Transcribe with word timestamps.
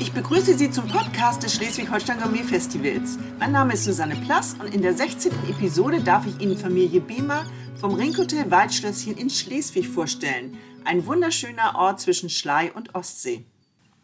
Ich 0.00 0.12
begrüße 0.12 0.56
Sie 0.56 0.70
zum 0.70 0.86
Podcast 0.86 1.42
des 1.42 1.54
Schleswig-Holstein 1.54 2.20
Gourmet 2.20 2.44
Festivals. 2.44 3.18
Mein 3.38 3.52
Name 3.52 3.72
ist 3.72 3.84
Susanne 3.84 4.14
Plass 4.16 4.54
und 4.60 4.72
in 4.72 4.82
der 4.82 4.94
16. 4.94 5.32
Episode 5.48 6.00
darf 6.00 6.24
ich 6.26 6.40
Ihnen 6.40 6.56
Familie 6.56 7.00
Behmer 7.00 7.44
vom 7.80 7.94
Ringhotel 7.94 8.50
Waldschlösschen 8.50 9.16
in 9.16 9.28
Schleswig 9.28 9.88
vorstellen. 9.88 10.56
Ein 10.84 11.04
wunderschöner 11.06 11.74
Ort 11.76 12.00
zwischen 12.00 12.30
Schlei 12.30 12.70
und 12.72 12.94
Ostsee. 12.94 13.44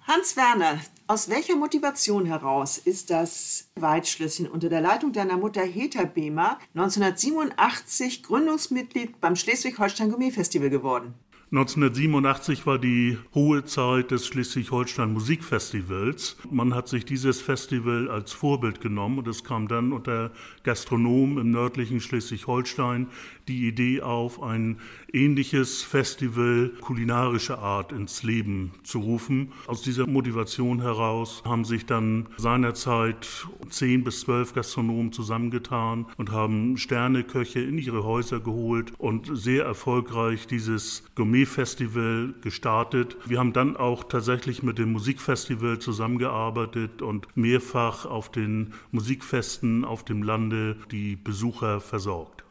Hans 0.02 0.36
Werner, 0.36 0.80
aus 1.06 1.28
welcher 1.28 1.54
Motivation 1.54 2.26
heraus 2.26 2.78
ist 2.78 3.10
das 3.10 3.68
Waldschlösschen 3.76 4.48
unter 4.48 4.68
der 4.68 4.80
Leitung 4.80 5.12
deiner 5.12 5.36
Mutter 5.36 5.62
Heta 5.62 6.04
Behmer 6.04 6.58
1987 6.74 8.24
Gründungsmitglied 8.24 9.20
beim 9.20 9.36
Schleswig-Holstein 9.36 10.10
Gourmet 10.10 10.32
Festival 10.32 10.70
geworden? 10.70 11.14
1987 11.52 12.64
war 12.64 12.78
die 12.78 13.18
hohe 13.34 13.64
Zeit 13.64 14.12
des 14.12 14.28
Schleswig-Holstein 14.28 15.12
Musikfestivals. 15.12 16.36
Man 16.48 16.76
hat 16.76 16.86
sich 16.86 17.04
dieses 17.04 17.40
Festival 17.40 18.08
als 18.08 18.32
Vorbild 18.32 18.80
genommen 18.80 19.18
und 19.18 19.26
es 19.26 19.42
kam 19.42 19.66
dann 19.66 19.90
unter 19.90 20.30
Gastronomen 20.62 21.38
im 21.38 21.50
nördlichen 21.50 22.00
Schleswig-Holstein 22.00 23.08
die 23.48 23.66
Idee 23.66 24.00
auf, 24.00 24.40
ein 24.40 24.78
ähnliches 25.12 25.82
Festival 25.82 26.70
kulinarischer 26.82 27.58
Art 27.58 27.90
ins 27.90 28.22
Leben 28.22 28.70
zu 28.84 29.00
rufen. 29.00 29.50
Aus 29.66 29.82
dieser 29.82 30.06
Motivation 30.06 30.80
heraus 30.80 31.42
haben 31.44 31.64
sich 31.64 31.84
dann 31.84 32.28
seinerzeit 32.36 33.26
zehn 33.70 34.04
bis 34.04 34.20
zwölf 34.20 34.54
Gastronomen 34.54 35.10
zusammengetan 35.10 36.06
und 36.16 36.30
haben 36.30 36.76
Sterneköche 36.76 37.58
in 37.58 37.76
ihre 37.76 38.04
Häuser 38.04 38.38
geholt 38.38 38.92
und 38.98 39.36
sehr 39.36 39.64
erfolgreich 39.64 40.46
dieses 40.46 41.02
Gourmet 41.16 41.39
Gourmet-Festival 41.40 42.34
gestartet. 42.42 43.16
Wir 43.24 43.38
haben 43.38 43.52
dann 43.52 43.76
auch 43.76 44.04
tatsächlich 44.04 44.62
mit 44.62 44.78
dem 44.78 44.92
Musikfestival 44.92 45.78
zusammengearbeitet 45.78 47.02
und 47.02 47.34
mehrfach 47.36 48.04
auf 48.04 48.30
den 48.30 48.74
Musikfesten 48.90 49.84
auf 49.84 50.04
dem 50.04 50.22
Lande 50.22 50.76
die 50.90 51.16
Besucher 51.16 51.80
versorgt. 51.80 52.44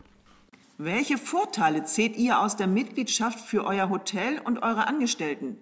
Welche 0.77 1.17
Vorteile 1.17 1.83
zählt 1.83 2.15
ihr 2.17 2.39
aus 2.39 2.55
der 2.55 2.67
Mitgliedschaft 2.67 3.39
für 3.39 3.65
euer 3.65 3.89
Hotel 3.89 4.39
und 4.43 4.63
eure 4.63 4.87
Angestellten? 4.87 5.57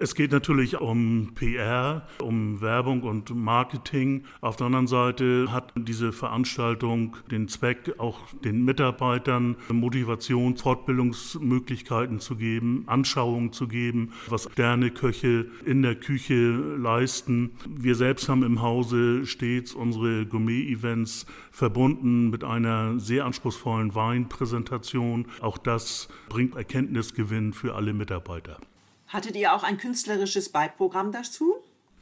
Es 0.00 0.14
geht 0.14 0.30
natürlich 0.30 0.80
um 0.80 1.32
PR, 1.34 2.06
um 2.22 2.60
Werbung 2.60 3.02
und 3.02 3.34
Marketing. 3.34 4.22
Auf 4.40 4.54
der 4.54 4.66
anderen 4.66 4.86
Seite 4.86 5.50
hat 5.50 5.72
diese 5.74 6.12
Veranstaltung 6.12 7.16
den 7.32 7.48
Zweck, 7.48 7.94
auch 7.98 8.20
den 8.44 8.64
Mitarbeitern 8.64 9.56
Motivation, 9.68 10.56
Fortbildungsmöglichkeiten 10.56 12.20
zu 12.20 12.36
geben, 12.36 12.84
Anschauungen 12.86 13.52
zu 13.52 13.66
geben, 13.66 14.12
was 14.28 14.44
Sterneköche 14.52 15.46
in 15.66 15.82
der 15.82 15.96
Küche 15.96 16.52
leisten. 16.76 17.50
Wir 17.68 17.96
selbst 17.96 18.28
haben 18.28 18.44
im 18.44 18.62
Hause 18.62 19.26
stets 19.26 19.74
unsere 19.74 20.26
Gourmet-Events 20.26 21.26
verbunden 21.50 22.30
mit 22.30 22.44
einer 22.44 23.00
sehr 23.00 23.24
anspruchsvollen 23.24 23.96
Weinpräsentation. 23.96 25.26
Auch 25.40 25.58
das 25.58 26.06
bringt 26.28 26.54
Erkenntnisgewinn 26.54 27.52
für 27.52 27.74
alle 27.74 27.92
Mitarbeiter. 27.92 28.60
Hattet 29.08 29.36
ihr 29.36 29.54
auch 29.54 29.62
ein 29.62 29.78
künstlerisches 29.78 30.50
Beiprogramm 30.50 31.12
dazu? 31.12 31.56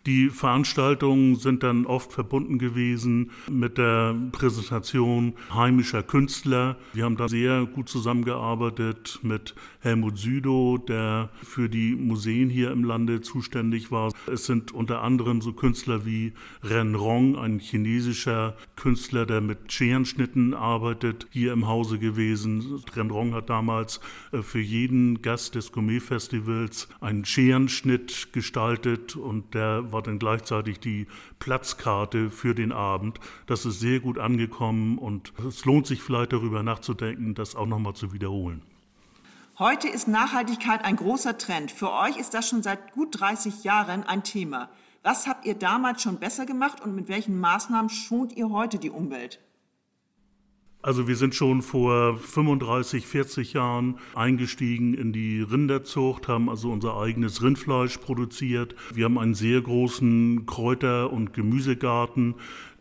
Die 0.06 0.30
Veranstaltungen 0.30 1.34
sind 1.34 1.64
dann 1.64 1.84
oft 1.84 2.12
verbunden 2.12 2.60
gewesen 2.60 3.32
mit 3.50 3.76
der 3.76 4.14
Präsentation 4.30 5.34
heimischer 5.52 6.04
Künstler. 6.04 6.76
Wir 6.92 7.04
haben 7.04 7.16
da 7.16 7.28
sehr 7.28 7.66
gut 7.66 7.88
zusammengearbeitet 7.88 9.18
mit 9.22 9.56
Helmut 9.80 10.16
Südow, 10.16 10.78
der 10.78 11.30
für 11.42 11.68
die 11.68 11.96
Museen 11.96 12.48
hier 12.50 12.70
im 12.70 12.84
Lande 12.84 13.20
zuständig 13.20 13.90
war. 13.90 14.12
Es 14.32 14.46
sind 14.46 14.72
unter 14.72 15.02
anderem 15.02 15.40
so 15.40 15.52
Künstler 15.52 16.06
wie 16.06 16.34
Ren 16.62 16.94
Rong, 16.94 17.36
ein 17.36 17.58
chinesischer 17.58 18.56
Künstler, 18.86 19.26
der 19.26 19.40
mit 19.40 19.72
Scherenschnitten 19.72 20.54
arbeitet, 20.54 21.26
hier 21.32 21.52
im 21.52 21.66
Hause 21.66 21.98
gewesen. 21.98 22.84
Rong 22.96 23.34
hat 23.34 23.50
damals 23.50 23.98
äh, 24.30 24.42
für 24.42 24.60
jeden 24.60 25.22
Gast 25.22 25.56
des 25.56 25.72
Gourmet-Festivals 25.72 26.86
einen 27.00 27.24
Scherenschnitt 27.24 28.32
gestaltet 28.32 29.16
und 29.16 29.54
der 29.54 29.90
war 29.90 30.02
dann 30.02 30.20
gleichzeitig 30.20 30.78
die 30.78 31.08
Platzkarte 31.40 32.30
für 32.30 32.54
den 32.54 32.70
Abend. 32.70 33.18
Das 33.46 33.66
ist 33.66 33.80
sehr 33.80 33.98
gut 33.98 34.20
angekommen 34.20 34.98
und 34.98 35.32
es 35.48 35.64
lohnt 35.64 35.88
sich 35.88 36.00
vielleicht 36.00 36.32
darüber 36.32 36.62
nachzudenken, 36.62 37.34
das 37.34 37.56
auch 37.56 37.66
nochmal 37.66 37.94
zu 37.94 38.12
wiederholen. 38.12 38.62
Heute 39.58 39.88
ist 39.88 40.06
Nachhaltigkeit 40.06 40.84
ein 40.84 40.94
großer 40.94 41.38
Trend. 41.38 41.72
Für 41.72 41.90
euch 41.90 42.18
ist 42.18 42.34
das 42.34 42.48
schon 42.48 42.62
seit 42.62 42.92
gut 42.92 43.18
30 43.18 43.64
Jahren 43.64 44.04
ein 44.04 44.22
Thema. 44.22 44.68
Was 45.06 45.28
habt 45.28 45.46
ihr 45.46 45.54
damals 45.54 46.02
schon 46.02 46.16
besser 46.18 46.46
gemacht 46.46 46.80
und 46.80 46.96
mit 46.96 47.06
welchen 47.06 47.38
Maßnahmen 47.38 47.90
schont 47.90 48.32
ihr 48.36 48.50
heute 48.50 48.76
die 48.76 48.90
Umwelt? 48.90 49.40
Also 50.82 51.06
wir 51.06 51.14
sind 51.14 51.36
schon 51.36 51.62
vor 51.62 52.16
35, 52.16 53.06
40 53.06 53.52
Jahren 53.52 54.00
eingestiegen 54.16 54.94
in 54.94 55.12
die 55.12 55.42
Rinderzucht, 55.42 56.26
haben 56.26 56.50
also 56.50 56.72
unser 56.72 56.96
eigenes 56.96 57.40
Rindfleisch 57.40 57.98
produziert. 57.98 58.74
Wir 58.94 59.04
haben 59.04 59.16
einen 59.16 59.34
sehr 59.34 59.60
großen 59.60 60.44
Kräuter- 60.44 61.12
und 61.12 61.32
Gemüsegarten 61.32 62.34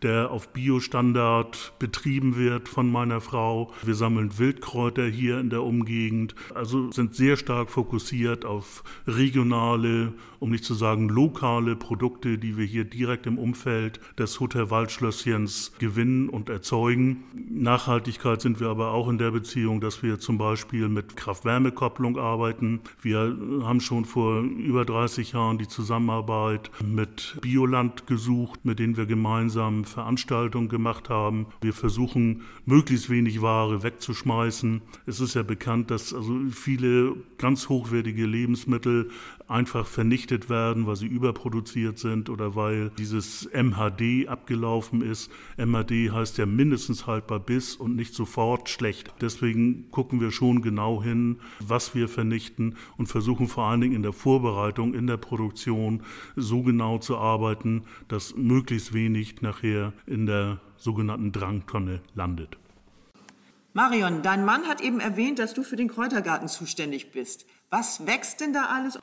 der 0.05 0.29
auf 0.29 0.53
Biostandard 0.53 1.73
betrieben 1.79 2.37
wird 2.37 2.69
von 2.69 2.91
meiner 2.91 3.21
Frau. 3.21 3.73
Wir 3.83 3.95
sammeln 3.95 4.37
Wildkräuter 4.37 5.07
hier 5.07 5.39
in 5.39 5.49
der 5.49 5.63
Umgegend, 5.63 6.35
also 6.53 6.91
sind 6.91 7.15
sehr 7.15 7.37
stark 7.37 7.71
fokussiert 7.71 8.45
auf 8.45 8.83
regionale, 9.07 10.13
um 10.39 10.51
nicht 10.51 10.63
zu 10.63 10.75
sagen 10.75 11.09
lokale 11.09 11.75
Produkte, 11.75 12.37
die 12.37 12.55
wir 12.55 12.65
hier 12.65 12.85
direkt 12.85 13.25
im 13.25 13.39
Umfeld 13.39 13.99
des 14.19 14.39
Hotel 14.39 14.69
Waldschlösschens 14.69 15.73
gewinnen 15.79 16.29
und 16.29 16.49
erzeugen. 16.49 17.23
Nachhaltigkeit 17.49 18.41
sind 18.41 18.59
wir 18.59 18.67
aber 18.67 18.91
auch 18.91 19.09
in 19.09 19.17
der 19.17 19.31
Beziehung, 19.31 19.81
dass 19.81 20.03
wir 20.03 20.19
zum 20.19 20.37
Beispiel 20.37 20.87
mit 20.87 21.17
Kraft-Wärme-Kopplung 21.17 22.19
arbeiten. 22.19 22.81
Wir 23.01 23.35
haben 23.63 23.81
schon 23.81 24.05
vor 24.05 24.41
über 24.41 24.85
30 24.85 25.31
Jahren 25.31 25.57
die 25.57 25.67
Zusammenarbeit 25.67 26.69
mit 26.85 27.39
Bioland 27.41 28.05
gesucht, 28.05 28.65
mit 28.65 28.77
denen 28.77 28.97
wir 28.97 29.07
gemeinsam 29.07 29.83
Veranstaltungen 29.95 30.67
gemacht 30.67 31.09
haben. 31.09 31.47
Wir 31.61 31.73
versuchen, 31.73 32.41
möglichst 32.65 33.09
wenig 33.09 33.41
Ware 33.41 33.81
wegzuschmeißen. 33.81 34.81
Es 35.05 35.21
ist 35.21 35.35
ja 35.35 35.43
bekannt, 35.43 35.89
dass 35.89 36.13
also 36.13 36.37
viele 36.51 37.15
ganz 37.37 37.69
hochwertige 37.69 38.25
Lebensmittel 38.25 39.09
einfach 39.47 39.85
vernichtet 39.85 40.49
werden, 40.49 40.87
weil 40.87 40.95
sie 40.95 41.07
überproduziert 41.07 41.99
sind 41.99 42.29
oder 42.29 42.55
weil 42.55 42.89
dieses 42.97 43.49
MHD 43.53 44.27
abgelaufen 44.27 45.01
ist. 45.01 45.31
MHD 45.57 46.11
heißt 46.11 46.37
ja 46.37 46.45
mindestens 46.45 47.07
haltbar 47.07 47.39
bis 47.39 47.75
und 47.75 47.95
nicht 47.95 48.13
sofort 48.13 48.69
schlecht. 48.69 49.13
Deswegen 49.21 49.91
gucken 49.91 50.19
wir 50.19 50.31
schon 50.31 50.61
genau 50.61 51.03
hin, 51.03 51.37
was 51.59 51.93
wir 51.95 52.07
vernichten 52.07 52.75
und 52.97 53.07
versuchen 53.07 53.47
vor 53.47 53.65
allen 53.65 53.81
Dingen 53.81 53.95
in 53.95 54.03
der 54.03 54.13
Vorbereitung, 54.13 54.93
in 54.93 55.07
der 55.07 55.17
Produktion 55.17 56.01
so 56.35 56.63
genau 56.63 56.97
zu 56.97 57.17
arbeiten, 57.17 57.83
dass 58.07 58.35
möglichst 58.35 58.93
wenig 58.93 59.41
nachher 59.41 59.93
in 60.07 60.25
der 60.25 60.59
sogenannten 60.77 61.31
Drangtonne 61.31 62.01
landet. 62.13 62.57
Marion, 63.73 64.21
dein 64.21 64.45
Mann 64.45 64.67
hat 64.67 64.79
eben 64.79 65.01
erwähnt, 65.01 65.37
dass 65.37 65.53
du 65.53 65.61
für 65.61 65.75
den 65.75 65.89
Kräutergarten 65.89 66.47
zuständig 66.47 67.11
bist. 67.11 67.45
Was 67.69 68.07
wächst 68.07 68.39
denn 68.39 68.53
da 68.53 68.67
alles? 68.67 68.97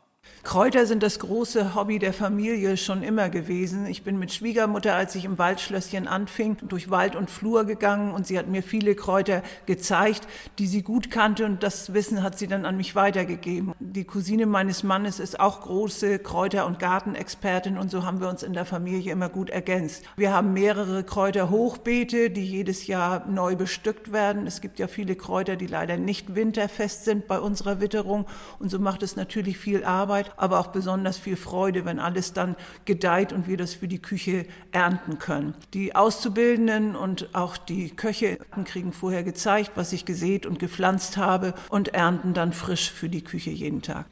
Kräuter 0.45 0.87
sind 0.87 1.05
das 1.05 1.21
große 1.21 1.77
Hobby 1.77 2.01
der 2.01 2.13
Familie 2.13 2.77
schon 2.77 3.05
immer 3.05 3.31
gewesen. 3.31 3.87
Ich 3.87 4.03
bin 4.03 4.19
mit 4.19 4.33
Schwiegermutter, 4.33 4.97
als 4.97 5.15
ich 5.15 5.25
im 5.25 5.39
Waldschlösschen 5.39 6.09
anfing, 6.09 6.57
durch 6.63 6.91
Wald 6.91 7.15
und 7.15 7.31
Flur 7.31 7.65
gegangen 7.65 8.13
und 8.13 8.27
sie 8.27 8.37
hat 8.37 8.49
mir 8.49 8.65
viele 8.65 8.97
Kräuter 8.97 9.45
gezeigt, 9.67 10.27
die 10.59 10.67
sie 10.67 10.83
gut 10.83 11.13
kannte 11.13 11.47
und 11.47 11.63
das 11.63 11.95
Wissen 11.95 12.25
hat 12.25 12.39
sie 12.39 12.49
dann 12.49 12.67
an 12.67 12.77
mich 12.77 12.97
weitergegeben. 12.97 13.73
Die 13.79 14.03
Cousine 14.03 14.47
meines 14.47 14.83
Mannes 14.83 15.21
ist 15.21 15.39
auch 15.39 15.61
große 15.61 16.19
Kräuter- 16.19 16.67
und 16.67 16.81
Gartenexpertin 16.81 17.79
und 17.79 17.93
so 17.93 18.05
haben 18.05 18.21
wir 18.21 18.29
uns 18.29 18.43
in 18.43 18.53
der 18.53 18.65
Familie 18.65 19.13
immer 19.13 19.29
gut 19.29 19.49
ergänzt. 19.49 20.03
Wir 20.17 20.33
haben 20.33 20.53
mehrere 20.53 21.05
Kräuterhochbeete, 21.05 22.31
die 22.31 22.45
jedes 22.45 22.89
Jahr 22.89 23.29
neu 23.29 23.55
bestückt 23.55 24.13
werden. 24.13 24.49
Es 24.49 24.61
gibt 24.61 24.81
ja 24.81 24.89
viele 24.89 25.15
Kräuter, 25.15 25.55
die 25.55 25.69
leider 25.69 25.99
nicht 25.99 26.35
winterfest 26.35 27.05
sind 27.05 27.29
bei 27.29 27.39
unserer 27.39 27.81
Witterung 27.81 28.27
und 28.59 28.71
so 28.71 28.81
macht 28.81 29.05
es 29.05 29.15
natürlich 29.15 29.57
viel 29.57 29.85
Arbeit 29.85 30.32
aber 30.37 30.61
auch 30.61 30.69
besonders 30.69 31.19
viel 31.19 31.37
Freude, 31.37 31.85
wenn 31.85 31.99
alles 31.99 32.33
dann 32.33 32.57
gedeiht 32.85 33.33
und 33.33 33.47
wir 33.47 33.57
das 33.57 33.75
für 33.75 33.89
die 33.89 34.01
Küche 34.01 34.47
ernten 34.71 35.19
können. 35.19 35.55
Die 35.75 35.95
Auszubildenden 35.95 36.97
und 36.97 37.35
auch 37.35 37.57
die 37.57 37.91
Köche 37.91 38.39
kriegen 38.65 38.93
vorher 38.93 39.23
gezeigt, 39.23 39.73
was 39.75 39.93
ich 39.93 40.05
gesät 40.05 40.47
und 40.47 40.59
gepflanzt 40.59 41.17
habe 41.17 41.55
und 41.69 41.89
ernten 41.95 42.35
dann 42.35 42.53
frisch 42.53 42.91
für 42.91 43.09
die 43.09 43.25
Küche 43.25 43.51
jeden 43.51 43.83
Tag. 43.83 44.07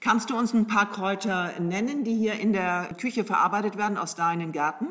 Kannst 0.00 0.30
du 0.30 0.36
uns 0.36 0.54
ein 0.54 0.66
paar 0.66 0.90
Kräuter 0.90 1.52
nennen, 1.60 2.04
die 2.04 2.16
hier 2.16 2.34
in 2.34 2.54
der 2.54 2.88
Küche 2.98 3.22
verarbeitet 3.24 3.76
werden 3.76 3.98
aus 3.98 4.14
deinen 4.14 4.50
Gärten? 4.50 4.88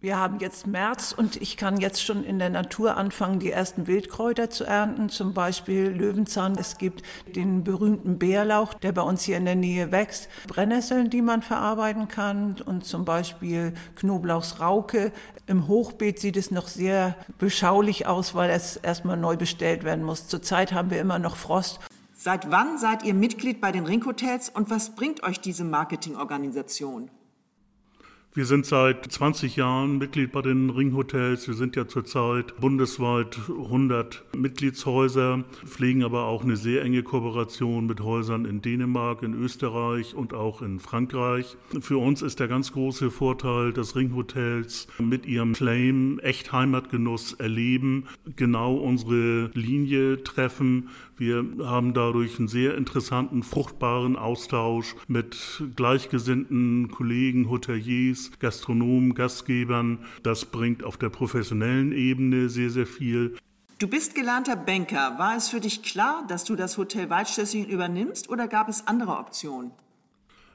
Wir 0.00 0.16
haben 0.16 0.38
jetzt 0.38 0.68
März 0.68 1.12
und 1.12 1.42
ich 1.42 1.56
kann 1.56 1.80
jetzt 1.80 2.00
schon 2.00 2.22
in 2.22 2.38
der 2.38 2.50
Natur 2.50 2.96
anfangen, 2.96 3.40
die 3.40 3.50
ersten 3.50 3.88
Wildkräuter 3.88 4.48
zu 4.48 4.62
ernten, 4.62 5.08
zum 5.08 5.34
Beispiel 5.34 5.88
Löwenzahn. 5.88 6.56
Es 6.56 6.78
gibt 6.78 7.02
den 7.34 7.64
berühmten 7.64 8.16
Bärlauch, 8.16 8.74
der 8.74 8.92
bei 8.92 9.02
uns 9.02 9.24
hier 9.24 9.36
in 9.36 9.44
der 9.44 9.56
Nähe 9.56 9.90
wächst, 9.90 10.28
Brennnesseln, 10.46 11.10
die 11.10 11.20
man 11.20 11.42
verarbeiten 11.42 12.06
kann 12.06 12.60
und 12.64 12.84
zum 12.84 13.04
Beispiel 13.04 13.74
Knoblauchsrauke. 13.96 15.10
Im 15.48 15.66
Hochbeet 15.66 16.20
sieht 16.20 16.36
es 16.36 16.52
noch 16.52 16.68
sehr 16.68 17.16
beschaulich 17.38 18.06
aus, 18.06 18.36
weil 18.36 18.50
es 18.50 18.76
erstmal 18.76 19.16
neu 19.16 19.36
bestellt 19.36 19.82
werden 19.82 20.04
muss. 20.04 20.28
Zurzeit 20.28 20.72
haben 20.72 20.92
wir 20.92 21.00
immer 21.00 21.18
noch 21.18 21.34
Frost. 21.34 21.80
Seit 22.14 22.52
wann 22.52 22.78
seid 22.78 23.02
ihr 23.02 23.14
Mitglied 23.14 23.60
bei 23.60 23.72
den 23.72 23.84
Ringhotels 23.84 24.48
und 24.48 24.70
was 24.70 24.94
bringt 24.94 25.24
euch 25.24 25.40
diese 25.40 25.64
Marketingorganisation? 25.64 27.10
Wir 28.34 28.44
sind 28.44 28.66
seit 28.66 29.10
20 29.10 29.56
Jahren 29.56 29.96
Mitglied 29.96 30.32
bei 30.32 30.42
den 30.42 30.68
Ringhotels. 30.68 31.48
Wir 31.48 31.54
sind 31.54 31.76
ja 31.76 31.88
zurzeit 31.88 32.54
bundesweit 32.60 33.38
100 33.48 34.22
Mitgliedshäuser, 34.36 35.44
pflegen 35.64 36.04
aber 36.04 36.24
auch 36.24 36.44
eine 36.44 36.58
sehr 36.58 36.82
enge 36.82 37.02
Kooperation 37.02 37.86
mit 37.86 38.00
Häusern 38.00 38.44
in 38.44 38.60
Dänemark, 38.60 39.22
in 39.22 39.32
Österreich 39.32 40.14
und 40.14 40.34
auch 40.34 40.60
in 40.60 40.78
Frankreich. 40.78 41.56
Für 41.80 41.96
uns 41.96 42.20
ist 42.20 42.38
der 42.38 42.48
ganz 42.48 42.72
große 42.72 43.10
Vorteil, 43.10 43.72
dass 43.72 43.96
Ringhotels 43.96 44.88
mit 44.98 45.24
ihrem 45.24 45.54
Claim 45.54 46.20
Echt 46.22 46.52
Heimatgenuss 46.52 47.32
erleben, 47.32 48.04
genau 48.36 48.76
unsere 48.76 49.50
Linie 49.54 50.22
treffen. 50.22 50.90
Wir 51.16 51.44
haben 51.64 51.94
dadurch 51.94 52.38
einen 52.38 52.46
sehr 52.46 52.76
interessanten, 52.76 53.42
fruchtbaren 53.42 54.16
Austausch 54.16 54.94
mit 55.08 55.62
gleichgesinnten 55.74 56.90
Kollegen, 56.90 57.50
Hoteliers, 57.50 58.17
Gastronomen, 58.38 59.14
Gastgebern. 59.14 60.04
Das 60.22 60.44
bringt 60.44 60.84
auf 60.84 60.96
der 60.96 61.10
professionellen 61.10 61.92
Ebene 61.92 62.48
sehr, 62.48 62.70
sehr 62.70 62.86
viel. 62.86 63.36
Du 63.78 63.86
bist 63.86 64.14
gelernter 64.14 64.56
Banker. 64.56 65.18
War 65.18 65.36
es 65.36 65.48
für 65.48 65.60
dich 65.60 65.82
klar, 65.82 66.24
dass 66.26 66.44
du 66.44 66.56
das 66.56 66.78
Hotel 66.78 67.10
Waldschlösschen 67.10 67.66
übernimmst 67.66 68.28
oder 68.28 68.48
gab 68.48 68.68
es 68.68 68.86
andere 68.86 69.18
Optionen? 69.18 69.70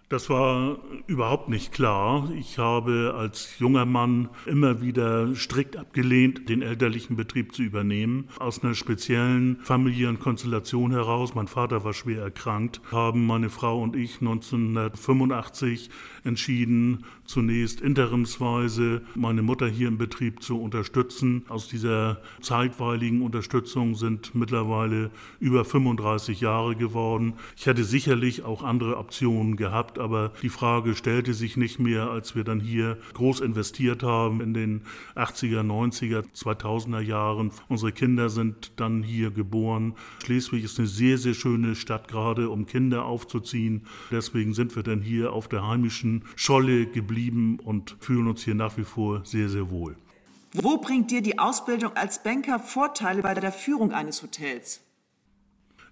Das 0.10 0.30
war 0.30 0.78
überhaupt 1.08 1.50
nicht 1.50 1.72
klar. 1.72 2.30
Ich 2.38 2.60
habe 2.60 3.16
als 3.18 3.58
junger 3.58 3.86
Mann 3.86 4.30
immer 4.46 4.82
wieder 4.82 5.36
strikt 5.36 5.76
abgelehnt, 5.76 6.50
den 6.50 6.62
elterlichen 6.62 7.16
Betrieb 7.16 7.56
zu 7.56 7.64
übernehmen. 7.64 8.28
Aus 8.38 8.64
einer 8.64 8.76
speziellen 8.76 9.58
familiären 9.64 10.20
Konstellation 10.20 10.92
heraus, 10.92 11.34
mein 11.34 11.48
Vater 11.48 11.84
war 11.84 11.94
schwer 11.94 12.22
erkrankt, 12.22 12.80
haben 12.92 13.26
meine 13.26 13.50
Frau 13.50 13.82
und 13.82 13.96
ich 13.96 14.22
1985 14.22 15.90
entschieden, 16.24 17.06
zunächst 17.26 17.82
interimsweise 17.82 19.02
meine 19.16 19.42
Mutter 19.42 19.68
hier 19.68 19.88
im 19.88 19.98
Betrieb 19.98 20.44
zu 20.44 20.62
unterstützen. 20.62 21.44
Aus 21.50 21.68
dieser 21.68 22.22
zeitweiligen 22.42 23.22
Unterstützung 23.22 23.96
sind 23.96 24.36
mittlerweile 24.36 25.10
über 25.40 25.66
35 25.66 26.42
Jahre 26.42 26.76
geworden. 26.76 27.34
Ich 27.58 27.66
hätte 27.66 27.84
sicherlich 27.84 28.44
auch 28.44 28.64
andere 28.64 28.98
Optionen 28.98 29.56
gehabt, 29.56 29.93
aber 30.00 30.32
die 30.42 30.50
Frage 30.50 30.96
stellte 30.96 31.34
sich 31.34 31.58
nicht 31.58 31.80
mehr, 31.80 32.10
als 32.10 32.36
wir 32.36 32.44
dann 32.44 32.60
hier 32.60 32.98
groß 33.14 33.40
investiert 33.42 34.04
haben 34.04 34.42
in 34.42 34.54
den 34.54 34.82
80er, 35.16 35.62
90er, 35.62 36.24
2000er 36.34 37.00
Jahren. 37.00 37.52
Unsere 37.68 37.92
Kinder 37.92 38.30
sind 38.30 38.74
dann 38.78 39.04
hier 39.04 39.32
geboren. 39.32 39.96
Schleswig 40.24 40.64
ist 40.64 40.80
eine 40.80 40.88
sehr, 40.88 41.18
sehr 41.18 41.34
schöne 41.34 41.76
Stadt, 41.76 42.08
gerade 42.08 42.50
um 42.50 42.66
Kinder 42.66 43.06
aufzuziehen. 43.06 43.86
Deswegen 44.12 44.54
sind 44.54 44.76
wir 44.76 44.84
dann 44.84 45.02
hier 45.02 45.34
auf 45.34 45.48
der 45.48 45.68
heimischen 45.68 46.24
Scholle 46.36 46.86
geblieben 46.86 47.60
und 47.60 47.98
fühlen 48.00 48.28
uns 48.28 48.44
hier 48.44 48.56
nach 48.56 48.78
wie 48.78 48.84
vor 48.84 49.26
sehr, 49.26 49.50
sehr 49.50 49.70
wohl. 49.70 49.96
Wo 50.54 50.78
bringt 50.78 51.10
dir 51.10 51.22
die 51.22 51.40
Ausbildung 51.40 51.94
als 51.96 52.22
Banker 52.22 52.60
Vorteile 52.60 53.24
bei 53.24 53.34
der 53.34 53.52
Führung 53.52 53.92
eines 53.92 54.22
Hotels? 54.22 54.82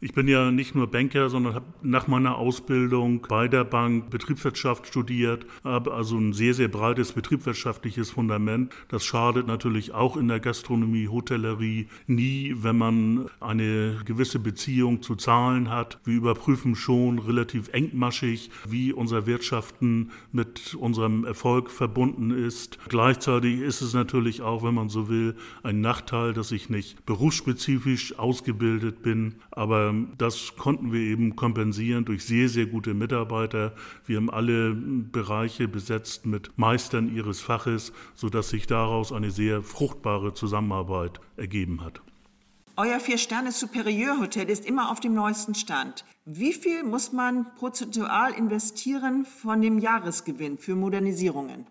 Ich 0.04 0.14
bin 0.14 0.28
ja 0.28 0.50
nicht 0.50 0.74
nur 0.74 0.88
Banker, 0.88 1.30
sondern 1.30 1.54
habe 1.54 1.66
nach 1.84 2.08
meiner 2.08 2.40
Ausbildung 2.40 3.22
bei 3.30 3.48
der 3.48 3.64
Bank 3.64 4.10
Betriebswirtschaft 4.10 4.88
studiert, 4.88 5.46
habe 5.64 5.94
also 5.94 6.18
ein 6.18 6.34
sehr, 6.34 6.56
sehr 6.56 6.70
breites 6.70 7.12
betriebswirtschaftliches 7.12 8.10
Fundament. 8.10 8.74
Das 8.88 9.06
schadet 9.06 9.46
natürlich 9.46 9.94
auch 9.94 10.18
in 10.18 10.28
der 10.28 10.40
Gastronomie, 10.40 11.08
Hotellerie 11.08 11.86
nie, 12.08 12.56
wenn 12.58 12.80
man 12.80 13.30
eine 13.40 14.02
gewisse 14.04 14.40
Beziehung 14.40 15.04
zu 15.04 15.16
Zahlen 15.16 15.70
hat. 15.70 16.00
Wir 16.04 16.16
überprüfen 16.16 16.74
schon 16.74 17.20
relativ 17.20 17.70
engmaschig, 17.72 18.50
wie 18.68 18.94
unser 18.94 19.28
Wirtschaften 19.28 20.10
mit 20.32 20.74
unserem 20.74 21.26
Erfolg 21.26 21.70
verbunden 21.70 22.32
ist. 22.32 22.80
Gleichzeitig 22.90 23.60
ist 23.60 23.82
es 23.82 23.94
natürlich 23.94 24.42
auch, 24.42 24.64
wenn 24.64 24.74
man 24.74 24.90
so 24.90 25.10
will, 25.10 25.36
ein 25.62 25.80
Nachteil, 25.80 26.34
dass 26.34 26.52
ich 26.52 26.72
nicht 26.72 27.06
berufsspezifisch 27.06 28.18
ausgebildet 28.18 29.04
bin, 29.04 29.36
aber 29.52 29.91
das 30.18 30.56
konnten 30.58 30.92
wir 30.92 31.02
eben 31.02 31.36
kompensieren 31.36 32.06
durch 32.06 32.26
sehr, 32.26 32.50
sehr 32.50 32.66
gute 32.66 32.94
Mitarbeiter. 32.94 33.74
Wir 34.06 34.18
haben 34.18 34.30
alle 34.30 34.74
Bereiche 34.74 35.68
besetzt 35.68 36.26
mit 36.26 36.58
Meistern 36.58 37.14
ihres 37.14 37.42
Faches, 37.42 37.94
sodass 38.16 38.50
sich 38.50 38.68
daraus 38.68 39.12
eine 39.12 39.32
sehr 39.32 39.62
fruchtbare 39.62 40.34
Zusammenarbeit 40.34 41.20
ergeben 41.38 41.84
hat. 41.84 42.02
Euer 42.78 43.00
Vier-Sterne-Superieur-Hotel 43.00 44.50
ist 44.50 44.66
immer 44.66 44.92
auf 44.92 45.00
dem 45.00 45.14
neuesten 45.14 45.56
Stand. 45.56 46.06
Wie 46.26 46.54
viel 46.54 46.84
muss 46.84 47.12
man 47.12 47.54
prozentual 47.56 48.34
investieren 48.34 49.26
von 49.26 49.62
dem 49.62 49.78
Jahresgewinn 49.80 50.58
für 50.58 50.76
Modernisierungen? 50.76 51.68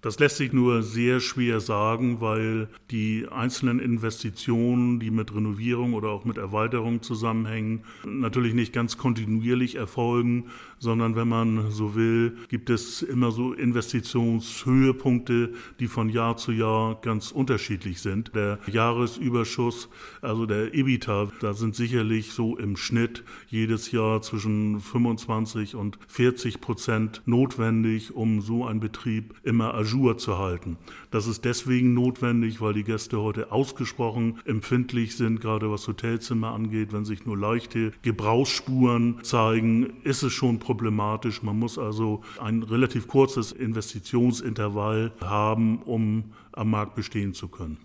Das 0.00 0.18
lässt 0.18 0.36
sich 0.36 0.52
nur 0.52 0.82
sehr 0.82 1.20
schwer 1.20 1.60
sagen, 1.60 2.20
weil 2.20 2.68
die 2.90 3.26
einzelnen 3.30 3.80
Investitionen, 3.80 5.00
die 5.00 5.10
mit 5.10 5.34
Renovierung 5.34 5.94
oder 5.94 6.10
auch 6.10 6.24
mit 6.24 6.38
Erweiterung 6.38 7.02
zusammenhängen, 7.02 7.84
natürlich 8.04 8.54
nicht 8.54 8.72
ganz 8.72 8.96
kontinuierlich 8.96 9.74
erfolgen, 9.74 10.46
sondern 10.78 11.16
wenn 11.16 11.28
man 11.28 11.70
so 11.70 11.94
will, 11.94 12.36
gibt 12.48 12.70
es 12.70 13.02
immer 13.02 13.32
so 13.32 13.52
Investitionshöhepunkte, 13.52 15.52
die 15.80 15.88
von 15.88 16.08
Jahr 16.08 16.36
zu 16.36 16.52
Jahr 16.52 17.00
ganz 17.00 17.32
unterschiedlich 17.32 18.00
sind. 18.00 18.34
Der 18.34 18.58
Jahresüberschuss, 18.66 19.88
also 20.22 20.46
der 20.46 20.74
EBITA, 20.74 21.30
da 21.40 21.54
sind 21.54 21.74
sicherlich 21.74 22.32
so 22.32 22.56
im 22.56 22.76
Schnitt 22.76 23.24
jedes 23.48 23.90
Jahr 23.90 24.22
zwischen 24.22 24.80
25 24.80 25.74
und 25.74 25.98
40 26.06 26.60
Prozent 26.60 27.22
notwendig, 27.26 28.14
um 28.14 28.40
so 28.40 28.64
einen 28.64 28.80
Betrieb 28.80 29.34
immer 29.42 29.74
jour 29.90 30.18
zu 30.18 30.38
halten. 30.38 30.76
Das 31.10 31.26
ist 31.26 31.44
deswegen 31.44 31.94
notwendig, 31.94 32.60
weil 32.60 32.74
die 32.74 32.84
Gäste 32.84 33.20
heute 33.20 33.52
ausgesprochen 33.52 34.40
empfindlich 34.44 35.16
sind, 35.16 35.40
gerade 35.40 35.70
was 35.70 35.86
Hotelzimmer 35.88 36.52
angeht. 36.52 36.92
Wenn 36.92 37.04
sich 37.04 37.26
nur 37.26 37.36
leichte 37.36 37.92
Gebrauchsspuren 38.02 39.22
zeigen, 39.22 39.94
ist 40.04 40.22
es 40.22 40.32
schon 40.32 40.58
problematisch. 40.58 41.42
Man 41.42 41.58
muss 41.58 41.78
also 41.78 42.22
ein 42.40 42.62
relativ 42.62 43.08
kurzes 43.08 43.52
Investitionsintervall 43.52 45.12
haben, 45.20 45.82
um 45.82 46.32
am 46.52 46.70
Markt 46.70 46.94
bestehen 46.94 47.34
zu 47.34 47.48
können. 47.48 47.78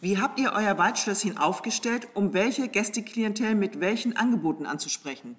Wie 0.00 0.18
habt 0.18 0.40
ihr 0.40 0.52
euer 0.52 0.78
Waldschlösschen 0.78 1.38
aufgestellt, 1.38 2.08
um 2.14 2.34
welche 2.34 2.66
Gästeklientel 2.68 3.54
mit 3.54 3.78
welchen 3.78 4.16
Angeboten 4.16 4.66
anzusprechen? 4.66 5.36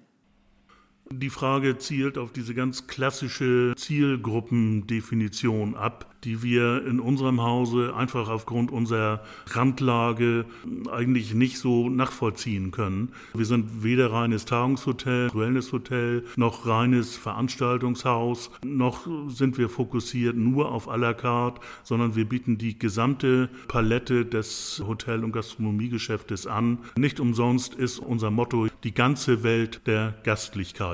Die 1.10 1.30
Frage 1.30 1.76
zielt 1.76 2.16
auf 2.16 2.32
diese 2.32 2.54
ganz 2.54 2.86
klassische 2.86 3.74
Zielgruppendefinition 3.76 5.74
ab, 5.74 6.14
die 6.24 6.42
wir 6.42 6.86
in 6.86 6.98
unserem 6.98 7.42
Hause 7.42 7.94
einfach 7.94 8.30
aufgrund 8.30 8.70
unserer 8.70 9.22
Randlage 9.48 10.46
eigentlich 10.90 11.34
nicht 11.34 11.58
so 11.58 11.90
nachvollziehen 11.90 12.70
können. 12.70 13.10
Wir 13.34 13.44
sind 13.44 13.84
weder 13.84 14.12
reines 14.12 14.46
Tagungshotel, 14.46 15.30
Wellnesshotel, 15.34 16.24
noch 16.36 16.66
reines 16.66 17.16
Veranstaltungshaus, 17.16 18.50
noch 18.64 19.06
sind 19.28 19.58
wir 19.58 19.68
fokussiert 19.68 20.36
nur 20.36 20.72
auf 20.72 20.88
à 20.88 20.96
la 20.96 21.12
carte, 21.12 21.60
sondern 21.82 22.16
wir 22.16 22.26
bieten 22.26 22.56
die 22.56 22.78
gesamte 22.78 23.50
Palette 23.68 24.24
des 24.24 24.82
Hotel- 24.86 25.22
und 25.22 25.32
Gastronomiegeschäftes 25.32 26.46
an. 26.46 26.78
Nicht 26.96 27.20
umsonst 27.20 27.74
ist 27.74 27.98
unser 27.98 28.30
Motto 28.30 28.68
die 28.82 28.94
ganze 28.94 29.42
Welt 29.42 29.82
der 29.86 30.14
Gastlichkeit. 30.24 30.93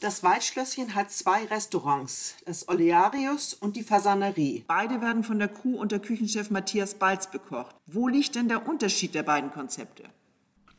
Das 0.00 0.22
Waldschlösschen 0.22 0.94
hat 0.94 1.10
zwei 1.10 1.44
Restaurants, 1.46 2.36
das 2.44 2.68
Olearius 2.68 3.52
und 3.52 3.74
die 3.74 3.82
Fasanerie. 3.82 4.62
Beide 4.68 5.00
werden 5.00 5.24
von 5.24 5.40
der 5.40 5.48
Kuh- 5.48 5.76
und 5.76 5.90
der 5.90 5.98
Küchenchef 5.98 6.50
Matthias 6.50 6.94
Balz 6.94 7.28
bekocht. 7.28 7.74
Wo 7.86 8.06
liegt 8.06 8.36
denn 8.36 8.46
der 8.46 8.68
Unterschied 8.68 9.16
der 9.16 9.24
beiden 9.24 9.50
Konzepte? 9.50 10.04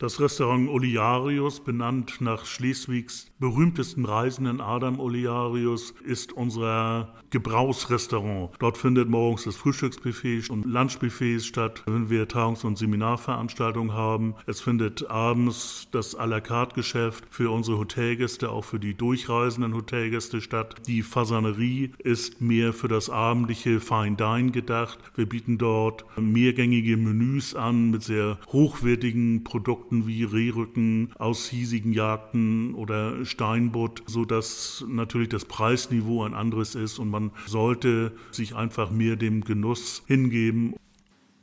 Das 0.00 0.18
Restaurant 0.18 0.70
Oliarius, 0.70 1.60
benannt 1.60 2.22
nach 2.22 2.46
Schleswigs 2.46 3.30
berühmtesten 3.38 4.06
Reisenden 4.06 4.62
Adam 4.62 4.98
Oliarius, 4.98 5.92
ist 6.02 6.32
unser 6.32 7.12
Gebrauchsrestaurant. 7.28 8.50
Dort 8.60 8.78
findet 8.78 9.10
morgens 9.10 9.44
das 9.44 9.56
Frühstücksbuffet 9.56 10.48
und 10.48 10.64
Lunchbuffet 10.64 11.40
statt, 11.40 11.82
wenn 11.84 12.08
wir 12.08 12.26
Tagungs- 12.28 12.64
und 12.64 12.78
Seminarveranstaltungen 12.78 13.92
haben. 13.92 14.36
Es 14.46 14.62
findet 14.62 15.10
abends 15.10 15.88
das 15.90 16.18
à 16.18 16.24
la 16.24 16.40
carte 16.40 16.76
Geschäft 16.76 17.24
für 17.28 17.50
unsere 17.50 17.76
Hotelgäste, 17.76 18.50
auch 18.50 18.64
für 18.64 18.80
die 18.80 18.94
durchreisenden 18.94 19.74
Hotelgäste 19.74 20.40
statt. 20.40 20.76
Die 20.86 21.02
Fasanerie 21.02 21.92
ist 21.98 22.40
mehr 22.40 22.72
für 22.72 22.88
das 22.88 23.10
abendliche 23.10 23.80
Fine 23.80 24.16
Dine 24.16 24.50
gedacht. 24.50 24.98
Wir 25.14 25.28
bieten 25.28 25.58
dort 25.58 26.06
mehrgängige 26.16 26.96
Menüs 26.96 27.54
an 27.54 27.90
mit 27.90 28.02
sehr 28.02 28.38
hochwertigen 28.48 29.44
Produkten 29.44 29.89
Arten 29.90 30.06
wie 30.06 30.22
Rehrücken 30.22 31.12
aus 31.18 31.48
hiesigen 31.48 31.92
Jagden 31.92 32.76
oder 32.76 33.24
Steinbutt, 33.24 34.04
sodass 34.06 34.84
natürlich 34.86 35.30
das 35.30 35.44
Preisniveau 35.46 36.24
ein 36.24 36.32
anderes 36.32 36.76
ist 36.76 37.00
und 37.00 37.10
man 37.10 37.32
sollte 37.46 38.12
sich 38.30 38.54
einfach 38.54 38.92
mehr 38.92 39.16
dem 39.16 39.42
Genuss 39.42 40.04
hingeben. 40.06 40.76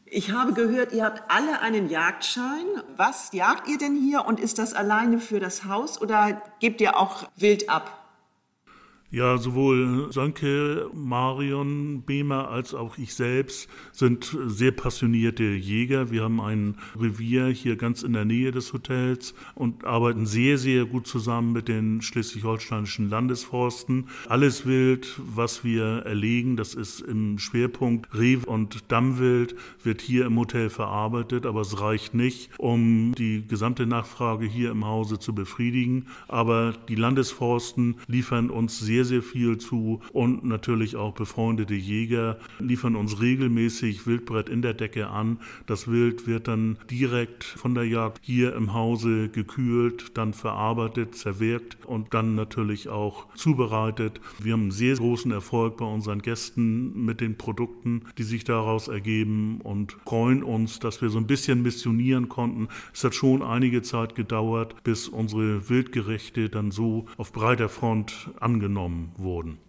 Ich 0.05 0.31
habe 0.31 0.53
gehört, 0.53 0.93
ihr 0.93 1.03
habt 1.03 1.29
alle 1.29 1.59
einen 1.59 1.89
Jagdschein. 1.89 2.65
Was 2.95 3.33
jagt 3.33 3.67
ihr 3.67 3.77
denn 3.77 3.97
hier 3.97 4.25
und 4.25 4.39
ist 4.39 4.59
das 4.59 4.73
alleine 4.73 5.19
für 5.19 5.41
das 5.41 5.65
Haus 5.65 6.01
oder 6.01 6.41
gebt 6.61 6.79
ihr 6.79 6.95
auch 6.95 7.29
wild 7.35 7.69
ab? 7.69 8.06
Ja, 9.09 9.37
sowohl 9.37 10.11
Sönke, 10.11 10.89
Marion 10.93 12.03
Behmer 12.05 12.49
als 12.49 12.73
auch 12.73 12.97
ich 12.97 13.13
selbst 13.13 13.69
sind 13.93 14.37
sehr 14.47 14.71
passionierte 14.71 15.45
Jäger. 15.45 16.11
Wir 16.11 16.23
haben 16.23 16.41
ein 16.41 16.75
Revier 16.99 17.47
hier 17.47 17.77
ganz 17.77 18.03
in 18.03 18.11
der 18.11 18.25
Nähe 18.25 18.51
des 18.51 18.73
Hotels 18.73 19.33
und 19.55 19.85
arbeiten 19.85 20.25
sehr, 20.25 20.57
sehr 20.57 20.83
gut 20.83 21.07
zusammen 21.07 21.53
mit 21.53 21.69
den 21.69 22.01
schleswig-holsteinischen 22.01 23.09
Landesforsten. 23.09 24.09
Alles 24.27 24.65
Wild, 24.65 25.17
was 25.25 25.63
wir 25.63 25.99
erlegen, 25.99 26.57
das 26.57 26.73
ist 26.73 26.99
im 26.99 27.39
Schwerpunkt 27.39 28.13
Reh- 28.13 28.45
und 28.45 28.91
Dammwild, 28.91 29.55
wird 29.83 30.01
hier 30.01 30.25
im 30.25 30.37
Hotel 30.37 30.69
verarbeitet, 30.69 31.45
aber 31.45 31.61
es 31.61 31.79
reicht 31.79 32.13
nicht, 32.13 32.49
um 32.57 33.15
die 33.17 33.47
gesamte 33.47 33.85
Nachfrage 33.85 34.45
hier 34.45 34.69
im 34.69 34.83
Hause 34.83 35.17
zu 35.17 35.33
befriedigen. 35.33 36.07
Aber 36.27 36.73
die 36.89 36.95
Landesforsten 36.95 37.95
liefern 38.07 38.49
uns 38.49 38.79
sehr 38.79 38.96
sehr, 38.97 39.05
sehr 39.05 39.21
viel 39.21 39.59
zu 39.59 39.99
und 40.11 40.43
natürlich 40.43 40.95
auch 40.95 41.13
befreundete 41.13 41.75
Jäger 41.75 42.39
liefern 42.57 42.95
uns 42.95 43.21
regelmäßig 43.21 44.07
Wildbrett 44.07 44.49
in 44.49 44.63
der 44.63 44.73
Decke 44.73 45.09
an. 45.09 45.37
Das 45.67 45.87
Wild 45.87 46.25
wird 46.25 46.47
dann 46.47 46.79
direkt 46.89 47.43
von 47.43 47.75
der 47.75 47.83
Jagd 47.83 48.17
hier 48.23 48.55
im 48.55 48.73
Hause 48.73 49.29
gekühlt, 49.29 50.17
dann 50.17 50.33
verarbeitet, 50.33 51.13
zerwirkt 51.13 51.85
und 51.85 52.15
dann 52.15 52.33
natürlich 52.33 52.89
auch 52.89 53.27
zubereitet. 53.35 54.19
Wir 54.39 54.53
haben 54.53 54.61
einen 54.63 54.71
sehr 54.71 54.95
großen 54.95 55.29
Erfolg 55.29 55.77
bei 55.77 55.85
unseren 55.85 56.23
Gästen 56.23 57.05
mit 57.05 57.21
den 57.21 57.37
Produkten, 57.37 58.01
die 58.17 58.23
sich 58.23 58.45
daraus 58.45 58.87
ergeben 58.87 59.61
und 59.61 59.95
freuen 60.05 60.41
uns, 60.41 60.79
dass 60.79 61.03
wir 61.03 61.09
so 61.09 61.19
ein 61.19 61.27
bisschen 61.27 61.61
missionieren 61.61 62.29
konnten. 62.29 62.67
Es 62.95 63.03
hat 63.03 63.13
schon 63.13 63.43
einige 63.43 63.83
Zeit 63.83 64.15
gedauert, 64.15 64.83
bis 64.83 65.07
unsere 65.07 65.69
Wildgerichte 65.69 66.49
dann 66.49 66.71
so 66.71 67.05
auf 67.17 67.31
breiter 67.31 67.69
Front 67.69 68.31
angenommen 68.39 68.86
genommen 68.87 69.11
wurden. 69.17 69.59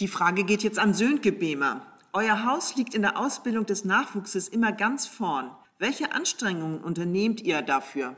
Die 0.00 0.08
Frage 0.08 0.44
geht 0.44 0.62
jetzt 0.62 0.78
an 0.78 0.94
Sönke 0.94 1.32
Behmer. 1.32 1.82
Euer 2.12 2.44
Haus 2.44 2.76
liegt 2.76 2.94
in 2.94 3.02
der 3.02 3.18
Ausbildung 3.18 3.66
des 3.66 3.84
Nachwuchses 3.84 4.48
immer 4.48 4.72
ganz 4.72 5.06
vorn. 5.06 5.50
Welche 5.78 6.12
Anstrengungen 6.12 6.80
unternehmt 6.80 7.40
ihr 7.40 7.62
dafür? 7.62 8.16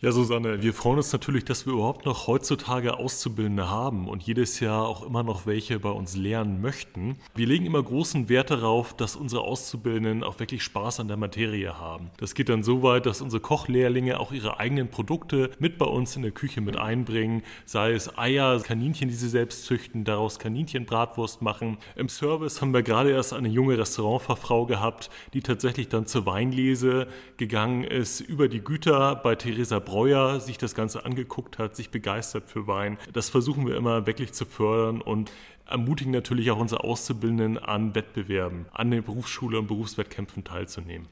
Ja, 0.00 0.12
Susanne, 0.12 0.62
wir 0.62 0.74
freuen 0.74 0.98
uns 0.98 1.12
natürlich, 1.12 1.44
dass 1.44 1.66
wir 1.66 1.72
überhaupt 1.72 2.06
noch 2.06 2.28
heutzutage 2.28 3.00
Auszubildende 3.00 3.68
haben 3.68 4.06
und 4.06 4.22
jedes 4.22 4.60
Jahr 4.60 4.86
auch 4.86 5.04
immer 5.04 5.24
noch 5.24 5.44
welche 5.44 5.80
bei 5.80 5.90
uns 5.90 6.14
lernen 6.14 6.60
möchten. 6.60 7.16
Wir 7.34 7.48
legen 7.48 7.66
immer 7.66 7.82
großen 7.82 8.28
Wert 8.28 8.52
darauf, 8.52 8.94
dass 8.94 9.16
unsere 9.16 9.42
Auszubildenden 9.42 10.22
auch 10.22 10.38
wirklich 10.38 10.62
Spaß 10.62 11.00
an 11.00 11.08
der 11.08 11.16
Materie 11.16 11.80
haben. 11.80 12.12
Das 12.18 12.36
geht 12.36 12.48
dann 12.48 12.62
so 12.62 12.84
weit, 12.84 13.06
dass 13.06 13.20
unsere 13.20 13.40
Kochlehrlinge 13.40 14.20
auch 14.20 14.30
ihre 14.30 14.60
eigenen 14.60 14.88
Produkte 14.88 15.50
mit 15.58 15.78
bei 15.78 15.86
uns 15.86 16.14
in 16.14 16.22
der 16.22 16.30
Küche 16.30 16.60
mit 16.60 16.76
einbringen, 16.76 17.42
sei 17.64 17.90
es 17.90 18.16
Eier, 18.16 18.60
Kaninchen, 18.60 19.08
die 19.08 19.16
sie 19.16 19.28
selbst 19.28 19.64
züchten, 19.64 20.04
daraus 20.04 20.38
Kaninchenbratwurst 20.38 21.42
machen. 21.42 21.76
Im 21.96 22.08
Service 22.08 22.62
haben 22.62 22.72
wir 22.72 22.84
gerade 22.84 23.10
erst 23.10 23.32
eine 23.32 23.48
junge 23.48 23.76
Restaurantfachfrau 23.76 24.64
gehabt, 24.66 25.10
die 25.34 25.40
tatsächlich 25.40 25.88
dann 25.88 26.06
zur 26.06 26.24
Weinlese 26.24 27.08
gegangen 27.36 27.82
ist 27.82 28.20
über 28.20 28.46
die 28.46 28.60
Güter 28.60 29.16
bei 29.16 29.34
Theresa 29.34 29.87
Breuer 29.88 30.38
sich 30.38 30.58
das 30.58 30.74
Ganze 30.74 31.06
angeguckt 31.06 31.58
hat, 31.58 31.74
sich 31.74 31.90
begeistert 31.90 32.50
für 32.50 32.66
Wein. 32.66 32.98
Das 33.14 33.30
versuchen 33.30 33.66
wir 33.66 33.74
immer 33.74 34.06
wirklich 34.06 34.34
zu 34.34 34.44
fördern 34.44 35.00
und 35.00 35.32
ermutigen 35.66 36.12
natürlich 36.12 36.50
auch 36.50 36.58
unsere 36.58 36.84
Auszubildenden 36.84 37.56
an 37.56 37.94
Wettbewerben, 37.94 38.66
an 38.72 38.90
den 38.90 39.02
Berufsschule 39.02 39.58
und 39.58 39.66
Berufswettkämpfen 39.66 40.44
teilzunehmen. 40.44 41.08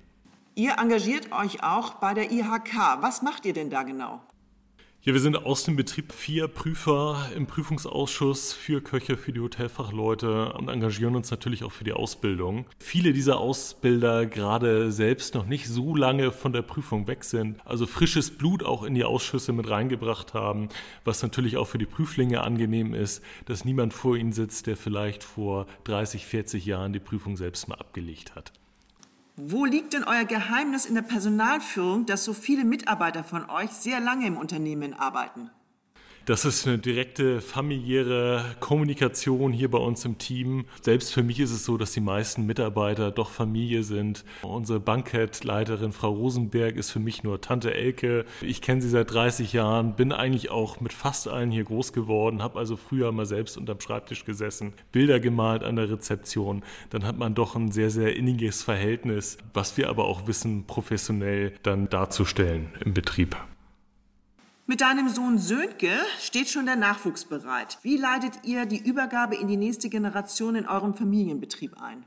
Ihr 0.56 0.74
engagiert 0.78 1.32
euch 1.32 1.62
auch 1.62 1.94
bei 1.94 2.12
der 2.12 2.30
IHK. 2.30 3.00
Was 3.00 3.22
macht 3.22 3.46
ihr 3.46 3.54
denn 3.54 3.70
da 3.70 3.82
genau? 3.82 4.20
Ja, 5.06 5.12
wir 5.12 5.20
sind 5.20 5.36
aus 5.46 5.62
dem 5.62 5.76
Betrieb 5.76 6.12
vier 6.12 6.48
Prüfer 6.48 7.30
im 7.36 7.46
Prüfungsausschuss 7.46 8.52
für 8.52 8.80
Köche, 8.80 9.16
für 9.16 9.32
die 9.32 9.38
Hotelfachleute 9.38 10.54
und 10.54 10.68
engagieren 10.68 11.14
uns 11.14 11.30
natürlich 11.30 11.62
auch 11.62 11.70
für 11.70 11.84
die 11.84 11.92
Ausbildung. 11.92 12.66
Viele 12.80 13.12
dieser 13.12 13.38
Ausbilder 13.38 14.26
gerade 14.26 14.90
selbst 14.90 15.36
noch 15.36 15.46
nicht 15.46 15.68
so 15.68 15.94
lange 15.94 16.32
von 16.32 16.52
der 16.52 16.62
Prüfung 16.62 17.06
weg 17.06 17.22
sind, 17.22 17.64
also 17.64 17.86
frisches 17.86 18.32
Blut 18.32 18.64
auch 18.64 18.82
in 18.82 18.96
die 18.96 19.04
Ausschüsse 19.04 19.52
mit 19.52 19.70
reingebracht 19.70 20.34
haben, 20.34 20.70
was 21.04 21.22
natürlich 21.22 21.56
auch 21.56 21.68
für 21.68 21.78
die 21.78 21.86
Prüflinge 21.86 22.40
angenehm 22.40 22.92
ist, 22.92 23.22
dass 23.44 23.64
niemand 23.64 23.94
vor 23.94 24.16
ihnen 24.16 24.32
sitzt, 24.32 24.66
der 24.66 24.76
vielleicht 24.76 25.22
vor 25.22 25.68
30, 25.84 26.26
40 26.26 26.66
Jahren 26.66 26.92
die 26.92 26.98
Prüfung 26.98 27.36
selbst 27.36 27.68
mal 27.68 27.76
abgelegt 27.76 28.34
hat. 28.34 28.52
Wo 29.38 29.66
liegt 29.66 29.92
denn 29.92 30.04
euer 30.04 30.24
Geheimnis 30.24 30.86
in 30.86 30.94
der 30.94 31.02
Personalführung, 31.02 32.06
dass 32.06 32.24
so 32.24 32.32
viele 32.32 32.64
Mitarbeiter 32.64 33.22
von 33.22 33.50
euch 33.50 33.70
sehr 33.70 34.00
lange 34.00 34.26
im 34.26 34.38
Unternehmen 34.38 34.94
arbeiten? 34.94 35.50
Das 36.26 36.44
ist 36.44 36.66
eine 36.66 36.76
direkte 36.76 37.40
familiäre 37.40 38.56
Kommunikation 38.58 39.52
hier 39.52 39.70
bei 39.70 39.78
uns 39.78 40.04
im 40.04 40.18
Team. 40.18 40.64
Selbst 40.82 41.14
für 41.14 41.22
mich 41.22 41.38
ist 41.38 41.52
es 41.52 41.64
so, 41.64 41.76
dass 41.76 41.92
die 41.92 42.00
meisten 42.00 42.46
Mitarbeiter 42.46 43.12
doch 43.12 43.30
Familie 43.30 43.84
sind. 43.84 44.24
Unsere 44.42 44.80
Bankettleiterin 44.80 45.92
Frau 45.92 46.10
Rosenberg 46.10 46.74
ist 46.74 46.90
für 46.90 46.98
mich 46.98 47.22
nur 47.22 47.40
Tante 47.40 47.72
Elke. 47.72 48.24
Ich 48.42 48.60
kenne 48.60 48.82
sie 48.82 48.88
seit 48.88 49.12
30 49.12 49.52
Jahren, 49.52 49.94
bin 49.94 50.10
eigentlich 50.10 50.50
auch 50.50 50.80
mit 50.80 50.92
fast 50.92 51.28
allen 51.28 51.52
hier 51.52 51.62
groß 51.62 51.92
geworden, 51.92 52.42
habe 52.42 52.58
also 52.58 52.76
früher 52.76 53.12
mal 53.12 53.24
selbst 53.24 53.56
unterm 53.56 53.78
Schreibtisch 53.78 54.24
gesessen, 54.24 54.72
Bilder 54.90 55.20
gemalt 55.20 55.62
an 55.62 55.76
der 55.76 55.88
Rezeption. 55.92 56.64
Dann 56.90 57.04
hat 57.04 57.16
man 57.16 57.36
doch 57.36 57.54
ein 57.54 57.70
sehr, 57.70 57.90
sehr 57.90 58.16
inniges 58.16 58.64
Verhältnis, 58.64 59.38
was 59.54 59.76
wir 59.76 59.88
aber 59.88 60.06
auch 60.06 60.26
wissen, 60.26 60.66
professionell 60.66 61.52
dann 61.62 61.88
darzustellen 61.88 62.70
im 62.84 62.94
Betrieb. 62.94 63.36
Mit 64.68 64.80
deinem 64.80 65.08
Sohn 65.08 65.38
Sönke 65.38 65.92
steht 66.18 66.48
schon 66.48 66.66
der 66.66 66.74
Nachwuchs 66.74 67.24
bereit. 67.24 67.78
Wie 67.82 67.96
leitet 67.96 68.32
ihr 68.42 68.66
die 68.66 68.80
Übergabe 68.84 69.36
in 69.36 69.46
die 69.46 69.56
nächste 69.56 69.88
Generation 69.88 70.56
in 70.56 70.66
eurem 70.66 70.92
Familienbetrieb 70.92 71.80
ein? 71.80 72.04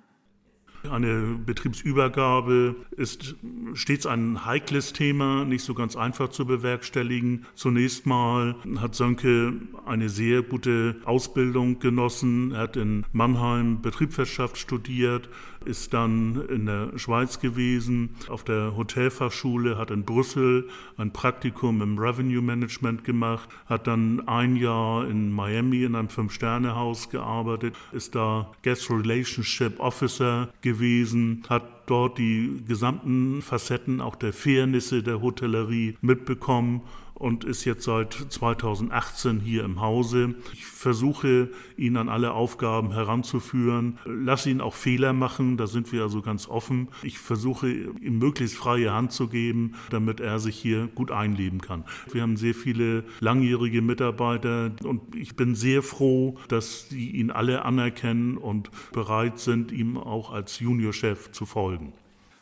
Eine 0.89 1.37
Betriebsübergabe 1.45 2.75
ist 2.95 3.35
stets 3.73 4.05
ein 4.05 4.45
heikles 4.45 4.93
Thema, 4.93 5.43
nicht 5.43 5.65
so 5.65 5.73
ganz 5.73 5.97
einfach 5.97 6.29
zu 6.29 6.45
bewerkstelligen. 6.45 7.45
Zunächst 7.53 8.05
mal 8.05 8.55
hat 8.77 8.95
Sönke 8.95 9.53
eine 9.85 10.07
sehr 10.07 10.41
gute 10.41 10.95
Ausbildung 11.03 11.79
genossen. 11.79 12.53
Er 12.53 12.61
hat 12.61 12.77
in 12.77 13.05
Mannheim 13.11 13.81
Betriebswirtschaft 13.81 14.57
studiert, 14.57 15.29
ist 15.65 15.93
dann 15.93 16.45
in 16.47 16.67
der 16.67 16.97
Schweiz 16.97 17.39
gewesen, 17.39 18.15
auf 18.29 18.45
der 18.45 18.77
Hotelfachschule, 18.77 19.77
hat 19.77 19.91
in 19.91 20.05
Brüssel 20.05 20.69
ein 20.95 21.11
Praktikum 21.11 21.81
im 21.81 21.97
Revenue 21.97 22.41
Management 22.41 23.03
gemacht, 23.03 23.49
hat 23.65 23.87
dann 23.87 24.25
ein 24.29 24.55
Jahr 24.55 25.05
in 25.05 25.31
Miami 25.33 25.83
in 25.83 25.95
einem 25.95 26.07
Fünf-Sterne-Haus 26.07 27.09
gearbeitet, 27.09 27.75
ist 27.91 28.15
da 28.15 28.49
Guest 28.63 28.89
Relationship 28.89 29.77
Officer 29.81 30.47
gewesen 30.61 30.68
gewesen, 30.73 31.43
hat 31.49 31.63
dort 31.89 32.17
die 32.17 32.63
gesamten 32.67 33.41
Facetten 33.41 34.01
auch 34.01 34.15
der 34.15 34.33
Fairnisse 34.33 35.01
der 35.03 35.21
Hotellerie 35.21 35.97
mitbekommen 36.01 36.81
und 37.19 37.43
ist 37.43 37.65
jetzt 37.65 37.83
seit 37.83 38.13
2018 38.13 39.41
hier 39.41 39.63
im 39.65 39.81
Hause. 39.81 40.35
Ich 40.53 40.65
versuche, 40.65 41.49
ihn 41.77 41.97
an 41.97 42.09
alle 42.09 42.31
Aufgaben 42.31 42.93
heranzuführen, 42.93 43.99
lasse 44.05 44.49
ihn 44.49 44.61
auch 44.61 44.73
Fehler 44.73 45.13
machen, 45.13 45.57
da 45.57 45.67
sind 45.67 45.91
wir 45.91 46.03
also 46.03 46.21
ganz 46.21 46.47
offen. 46.47 46.87
Ich 47.03 47.19
versuche, 47.19 47.69
ihm 47.69 48.17
möglichst 48.17 48.55
freie 48.55 48.93
Hand 48.93 49.11
zu 49.11 49.27
geben, 49.27 49.75
damit 49.89 50.21
er 50.21 50.39
sich 50.39 50.57
hier 50.57 50.87
gut 50.87 51.11
einleben 51.11 51.61
kann. 51.61 51.83
Wir 52.11 52.21
haben 52.21 52.37
sehr 52.37 52.55
viele 52.55 53.03
langjährige 53.19 53.81
Mitarbeiter 53.81 54.71
und 54.83 55.15
ich 55.15 55.35
bin 55.35 55.55
sehr 55.55 55.83
froh, 55.83 56.37
dass 56.47 56.89
sie 56.89 57.11
ihn 57.11 57.31
alle 57.31 57.65
anerkennen 57.65 58.37
und 58.37 58.71
bereit 58.93 59.39
sind, 59.39 59.71
ihm 59.71 59.97
auch 59.97 60.31
als 60.31 60.59
Juniorchef 60.59 61.31
zu 61.31 61.45
folgen. 61.45 61.93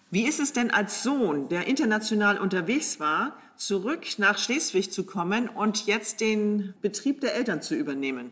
Wie 0.10 0.26
ist 0.26 0.40
es 0.40 0.54
denn 0.54 0.72
als 0.72 1.04
Sohn, 1.04 1.50
der 1.50 1.68
international 1.68 2.38
unterwegs 2.38 3.00
war, 3.00 3.38
zurück 3.58 4.06
nach 4.18 4.38
Schleswig 4.38 4.92
zu 4.92 5.06
kommen 5.06 5.50
und 5.50 5.86
jetzt 5.86 6.22
den 6.22 6.74
Betrieb 6.82 7.20
der 7.20 7.36
Eltern 7.36 7.62
zu 7.62 7.76
übernehmen? 7.76 8.32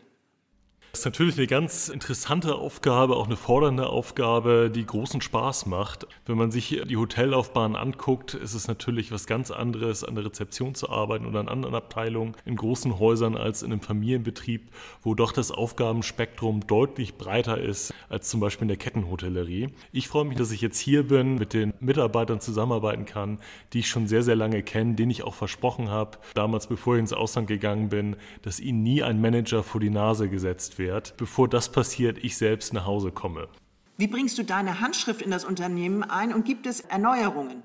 Das 0.96 1.00
ist 1.00 1.04
natürlich 1.04 1.36
eine 1.36 1.46
ganz 1.46 1.90
interessante 1.90 2.54
Aufgabe, 2.54 3.16
auch 3.16 3.26
eine 3.26 3.36
fordernde 3.36 3.86
Aufgabe, 3.86 4.70
die 4.74 4.86
großen 4.86 5.20
Spaß 5.20 5.66
macht. 5.66 6.06
Wenn 6.24 6.38
man 6.38 6.50
sich 6.50 6.80
die 6.88 6.96
Hotellaufbahn 6.96 7.76
anguckt, 7.76 8.32
ist 8.32 8.54
es 8.54 8.66
natürlich 8.66 9.12
was 9.12 9.26
ganz 9.26 9.50
anderes, 9.50 10.04
an 10.04 10.14
der 10.14 10.24
Rezeption 10.24 10.74
zu 10.74 10.88
arbeiten 10.88 11.26
oder 11.26 11.40
in 11.40 11.50
anderen 11.50 11.74
Abteilungen 11.74 12.34
in 12.46 12.56
großen 12.56 12.98
Häusern 12.98 13.36
als 13.36 13.62
in 13.62 13.72
einem 13.72 13.82
Familienbetrieb, 13.82 14.70
wo 15.02 15.14
doch 15.14 15.32
das 15.32 15.50
Aufgabenspektrum 15.50 16.66
deutlich 16.66 17.16
breiter 17.16 17.60
ist 17.60 17.92
als 18.08 18.30
zum 18.30 18.40
Beispiel 18.40 18.64
in 18.64 18.68
der 18.68 18.78
Kettenhotellerie. 18.78 19.68
Ich 19.92 20.08
freue 20.08 20.24
mich, 20.24 20.38
dass 20.38 20.50
ich 20.50 20.62
jetzt 20.62 20.78
hier 20.78 21.06
bin, 21.06 21.34
mit 21.34 21.52
den 21.52 21.74
Mitarbeitern 21.78 22.40
zusammenarbeiten 22.40 23.04
kann, 23.04 23.38
die 23.74 23.80
ich 23.80 23.90
schon 23.90 24.08
sehr, 24.08 24.22
sehr 24.22 24.34
lange 24.34 24.62
kenne, 24.62 24.94
denen 24.94 25.10
ich 25.10 25.24
auch 25.24 25.34
versprochen 25.34 25.90
habe, 25.90 26.16
damals 26.32 26.68
bevor 26.68 26.94
ich 26.94 27.00
ins 27.00 27.12
Ausland 27.12 27.48
gegangen 27.48 27.90
bin, 27.90 28.16
dass 28.40 28.60
ihnen 28.60 28.82
nie 28.82 29.02
ein 29.02 29.20
Manager 29.20 29.62
vor 29.62 29.82
die 29.82 29.90
Nase 29.90 30.30
gesetzt 30.30 30.78
wird 30.78 30.85
wert, 30.86 31.14
bevor 31.16 31.48
das 31.48 31.70
passiert, 31.70 32.18
ich 32.22 32.36
selbst 32.36 32.72
nach 32.72 32.86
Hause 32.86 33.10
komme. 33.10 33.48
Wie 33.98 34.06
bringst 34.06 34.38
du 34.38 34.44
deine 34.44 34.80
Handschrift 34.80 35.22
in 35.22 35.30
das 35.30 35.44
Unternehmen 35.44 36.02
ein 36.02 36.32
und 36.32 36.44
gibt 36.44 36.66
es 36.66 36.80
Erneuerungen? 36.80 37.62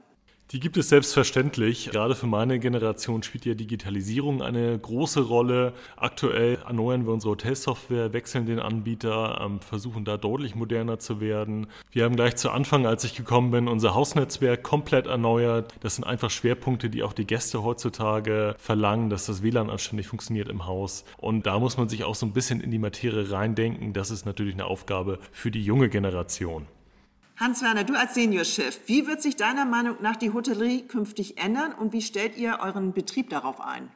Die 0.51 0.59
gibt 0.59 0.75
es 0.75 0.89
selbstverständlich. 0.89 1.91
Gerade 1.91 2.13
für 2.13 2.27
meine 2.27 2.59
Generation 2.59 3.23
spielt 3.23 3.45
ja 3.45 3.53
Digitalisierung 3.53 4.41
eine 4.41 4.77
große 4.77 5.21
Rolle. 5.21 5.71
Aktuell 5.95 6.57
erneuern 6.67 7.05
wir 7.05 7.13
unsere 7.13 7.31
Hotelsoftware, 7.31 8.11
wechseln 8.11 8.45
den 8.45 8.59
Anbieter, 8.59 9.39
ähm, 9.41 9.61
versuchen 9.61 10.03
da 10.03 10.17
deutlich 10.17 10.53
moderner 10.53 10.99
zu 10.99 11.21
werden. 11.21 11.67
Wir 11.91 12.03
haben 12.03 12.17
gleich 12.17 12.35
zu 12.35 12.51
Anfang, 12.51 12.85
als 12.85 13.05
ich 13.05 13.15
gekommen 13.15 13.51
bin, 13.51 13.69
unser 13.69 13.95
Hausnetzwerk 13.95 14.61
komplett 14.61 15.07
erneuert. 15.07 15.73
Das 15.79 15.95
sind 15.95 16.03
einfach 16.03 16.29
Schwerpunkte, 16.29 16.89
die 16.89 17.03
auch 17.03 17.13
die 17.13 17.25
Gäste 17.25 17.63
heutzutage 17.63 18.55
verlangen, 18.57 19.09
dass 19.09 19.27
das 19.27 19.43
WLAN 19.43 19.69
anständig 19.69 20.07
funktioniert 20.07 20.49
im 20.49 20.65
Haus. 20.65 21.05
Und 21.17 21.45
da 21.45 21.59
muss 21.59 21.77
man 21.77 21.87
sich 21.87 22.03
auch 22.03 22.15
so 22.15 22.25
ein 22.25 22.33
bisschen 22.33 22.59
in 22.59 22.71
die 22.71 22.79
Materie 22.79 23.31
reindenken. 23.31 23.93
Das 23.93 24.11
ist 24.11 24.25
natürlich 24.25 24.55
eine 24.55 24.65
Aufgabe 24.65 25.19
für 25.31 25.49
die 25.49 25.63
junge 25.63 25.87
Generation. 25.87 26.67
Hans-Werner, 27.41 27.85
du 27.85 27.95
als 27.95 28.13
Seniorchef, 28.13 28.81
wie 28.85 29.07
wird 29.07 29.23
sich 29.23 29.35
deiner 29.35 29.65
Meinung 29.65 29.95
nach 29.99 30.15
die 30.15 30.31
Hotellerie 30.31 30.83
künftig 30.83 31.39
ändern 31.39 31.73
und 31.73 31.91
wie 31.91 32.03
stellt 32.03 32.37
ihr 32.37 32.59
euren 32.61 32.93
Betrieb 32.93 33.31
darauf 33.31 33.59
ein? 33.59 33.89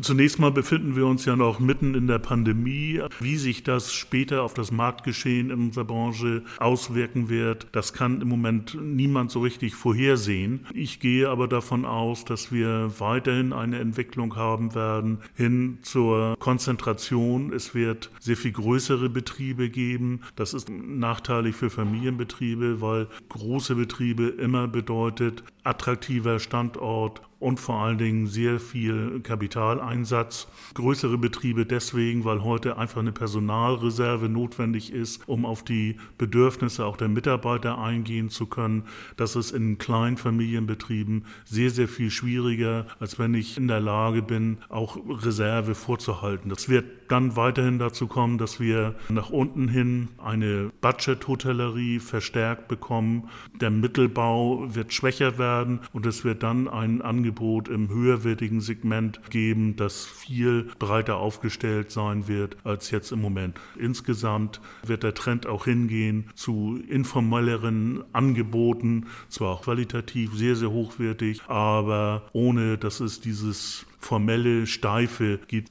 Zunächst 0.00 0.38
mal 0.38 0.52
befinden 0.52 0.94
wir 0.94 1.06
uns 1.06 1.24
ja 1.24 1.34
noch 1.34 1.58
mitten 1.58 1.94
in 1.94 2.06
der 2.06 2.20
Pandemie. 2.20 3.00
Wie 3.18 3.36
sich 3.36 3.64
das 3.64 3.92
später 3.92 4.42
auf 4.42 4.54
das 4.54 4.70
Marktgeschehen 4.70 5.50
in 5.50 5.58
unserer 5.58 5.84
Branche 5.84 6.42
auswirken 6.58 7.28
wird, 7.28 7.66
das 7.72 7.92
kann 7.92 8.20
im 8.20 8.28
Moment 8.28 8.78
niemand 8.80 9.32
so 9.32 9.40
richtig 9.40 9.74
vorhersehen. 9.74 10.66
Ich 10.72 11.00
gehe 11.00 11.28
aber 11.28 11.48
davon 11.48 11.84
aus, 11.84 12.24
dass 12.24 12.52
wir 12.52 12.92
weiterhin 12.98 13.52
eine 13.52 13.80
Entwicklung 13.80 14.36
haben 14.36 14.74
werden 14.74 15.18
hin 15.34 15.78
zur 15.82 16.36
Konzentration. 16.38 17.52
Es 17.52 17.74
wird 17.74 18.10
sehr 18.20 18.36
viel 18.36 18.52
größere 18.52 19.08
Betriebe 19.08 19.68
geben. 19.68 20.20
Das 20.36 20.54
ist 20.54 20.70
nachteilig 20.70 21.56
für 21.56 21.70
Familienbetriebe, 21.70 22.80
weil 22.80 23.08
große 23.30 23.74
Betriebe 23.74 24.28
immer 24.28 24.68
bedeutet 24.68 25.42
attraktiver 25.68 26.38
Standort 26.38 27.20
und 27.40 27.60
vor 27.60 27.76
allen 27.76 27.98
Dingen 27.98 28.26
sehr 28.26 28.58
viel 28.58 29.20
Kapitaleinsatz. 29.20 30.48
Größere 30.74 31.18
Betriebe 31.18 31.66
deswegen, 31.66 32.24
weil 32.24 32.42
heute 32.42 32.78
einfach 32.78 33.00
eine 33.00 33.12
Personalreserve 33.12 34.28
notwendig 34.28 34.92
ist, 34.92 35.28
um 35.28 35.46
auf 35.46 35.62
die 35.62 35.96
Bedürfnisse 36.16 36.84
auch 36.84 36.96
der 36.96 37.08
Mitarbeiter 37.08 37.78
eingehen 37.78 38.28
zu 38.28 38.46
können. 38.46 38.84
Das 39.16 39.36
ist 39.36 39.52
in 39.52 39.78
kleinen 39.78 40.16
Familienbetrieben 40.16 41.26
sehr, 41.44 41.70
sehr 41.70 41.88
viel 41.88 42.10
schwieriger, 42.10 42.86
als 42.98 43.18
wenn 43.18 43.34
ich 43.34 43.56
in 43.56 43.68
der 43.68 43.80
Lage 43.80 44.22
bin, 44.22 44.58
auch 44.68 44.98
Reserve 45.08 45.74
vorzuhalten. 45.74 46.48
Das 46.50 46.68
wird 46.68 46.86
dann 47.08 47.36
weiterhin 47.36 47.78
dazu 47.78 48.06
kommen, 48.06 48.38
dass 48.38 48.60
wir 48.60 48.94
nach 49.08 49.30
unten 49.30 49.68
hin 49.68 50.08
eine 50.18 50.70
Budget-Hotellerie 50.80 52.00
verstärkt 52.00 52.68
bekommen. 52.68 53.28
Der 53.60 53.70
Mittelbau 53.70 54.74
wird 54.74 54.92
schwächer 54.92 55.38
werden 55.38 55.57
und 55.92 56.06
es 56.06 56.24
wird 56.24 56.42
dann 56.42 56.68
ein 56.68 57.02
Angebot 57.02 57.18
Angebot 57.28 57.68
im 57.68 57.88
höherwertigen 57.88 58.60
Segment 58.60 59.20
geben, 59.30 59.76
das 59.76 60.04
viel 60.06 60.68
breiter 60.78 61.16
aufgestellt 61.16 61.90
sein 61.90 62.26
wird 62.28 62.56
als 62.64 62.90
jetzt 62.90 63.12
im 63.12 63.20
Moment. 63.20 63.58
Insgesamt 63.78 64.60
wird 64.84 65.02
der 65.02 65.14
Trend 65.14 65.46
auch 65.46 65.64
hingehen 65.64 66.30
zu 66.34 66.80
informelleren 66.88 68.04
Angeboten, 68.12 69.06
zwar 69.28 69.52
auch 69.52 69.62
qualitativ 69.62 70.34
sehr, 70.34 70.56
sehr 70.56 70.70
hochwertig, 70.70 71.42
aber 71.48 72.28
ohne 72.32 72.78
dass 72.78 73.00
es 73.00 73.20
dieses 73.20 73.86
formelle, 73.98 74.66
steife 74.66 75.40
gibt. 75.48 75.70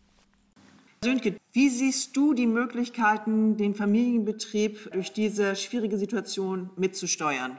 Sönke, 1.04 1.36
wie 1.54 1.70
siehst 1.70 2.16
du 2.18 2.34
die 2.34 2.48
Möglichkeiten, 2.48 3.58
den 3.58 3.74
Familienbetrieb 3.74 4.92
durch 4.92 5.14
diese 5.14 5.56
schwierige 5.56 5.98
Situation 5.98 6.70
mitzusteuern? 6.76 7.58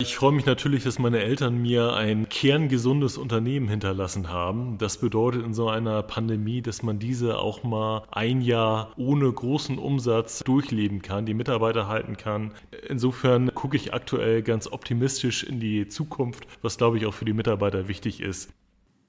Ich 0.00 0.16
freue 0.16 0.32
mich 0.32 0.46
natürlich, 0.46 0.82
dass 0.84 0.98
meine 0.98 1.18
Eltern 1.18 1.60
mir 1.60 1.92
ein 1.92 2.30
kerngesundes 2.30 3.18
Unternehmen 3.18 3.68
hinterlassen 3.68 4.30
haben. 4.30 4.78
Das 4.78 4.96
bedeutet 4.96 5.44
in 5.44 5.52
so 5.52 5.68
einer 5.68 6.02
Pandemie, 6.02 6.62
dass 6.62 6.82
man 6.82 6.98
diese 6.98 7.36
auch 7.36 7.64
mal 7.64 8.04
ein 8.10 8.40
Jahr 8.40 8.92
ohne 8.96 9.30
großen 9.30 9.76
Umsatz 9.76 10.38
durchleben 10.38 11.02
kann, 11.02 11.26
die 11.26 11.34
Mitarbeiter 11.34 11.86
halten 11.86 12.16
kann. 12.16 12.54
Insofern 12.88 13.54
gucke 13.54 13.76
ich 13.76 13.92
aktuell 13.92 14.40
ganz 14.40 14.72
optimistisch 14.72 15.44
in 15.44 15.60
die 15.60 15.86
Zukunft, 15.86 16.46
was 16.62 16.78
glaube 16.78 16.96
ich 16.96 17.04
auch 17.04 17.12
für 17.12 17.26
die 17.26 17.34
Mitarbeiter 17.34 17.86
wichtig 17.86 18.22
ist. 18.22 18.48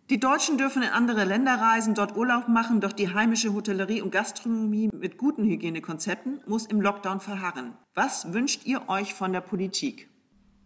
Die 0.10 0.20
Deutschen 0.20 0.58
dürfen 0.58 0.84
in 0.84 0.90
andere 0.90 1.24
Länder 1.24 1.54
reisen, 1.54 1.96
dort 1.96 2.18
Urlaub 2.18 2.50
machen, 2.50 2.82
doch 2.82 2.92
die 2.92 3.14
heimische 3.14 3.54
Hotellerie 3.54 4.02
und 4.02 4.12
Gastronomie 4.12 4.90
mit 4.92 5.18
guten 5.18 5.46
Hygienekonzepten 5.46 6.42
muss 6.48 6.66
im 6.66 6.82
Lockdown 6.82 7.22
verharren. 7.22 7.78
Was 7.94 8.34
wünscht 8.34 8.66
ihr 8.66 8.90
euch 8.90 9.14
von 9.14 9.32
der 9.32 9.40
Politik? 9.40 10.11